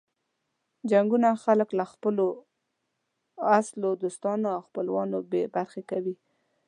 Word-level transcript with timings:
جنګونه 0.91 1.29
خلک 1.43 1.69
له 1.79 1.85
خپلو 1.91 2.25
اصلو 3.57 3.89
دوستانو 4.03 4.47
او 4.55 4.61
خپلوانو 4.67 5.17
بې 5.31 5.43
برخې 5.55 5.81
کوي. 5.91 6.15